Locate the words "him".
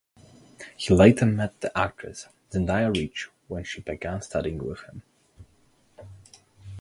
4.81-5.03